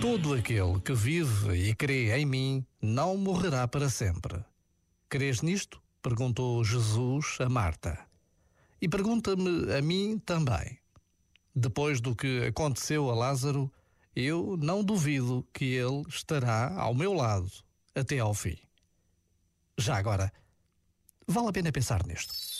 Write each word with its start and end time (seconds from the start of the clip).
Todo 0.00 0.34
aquele 0.34 0.80
que 0.80 0.92
vive 0.92 1.68
e 1.68 1.74
crê 1.74 2.16
em 2.16 2.24
mim 2.26 2.66
não 2.80 3.16
morrerá 3.16 3.68
para 3.68 3.88
sempre. 3.88 4.44
Crês 5.08 5.42
nisto? 5.42 5.80
perguntou 6.02 6.64
Jesus 6.64 7.36
a 7.40 7.48
Marta. 7.48 7.98
E 8.80 8.88
pergunta-me 8.88 9.72
a 9.74 9.82
mim 9.82 10.18
também. 10.18 10.78
Depois 11.54 12.00
do 12.00 12.14
que 12.14 12.46
aconteceu 12.46 13.10
a 13.10 13.14
Lázaro, 13.14 13.70
eu 14.14 14.56
não 14.56 14.82
duvido 14.82 15.46
que 15.52 15.66
ele 15.66 16.02
estará 16.08 16.74
ao 16.78 16.94
meu 16.94 17.12
lado 17.12 17.50
até 17.94 18.18
ao 18.18 18.32
fim. 18.34 18.56
Já 19.76 19.96
agora, 19.96 20.32
vale 21.26 21.48
a 21.48 21.52
pena 21.52 21.72
pensar 21.72 22.06
nisto. 22.06 22.59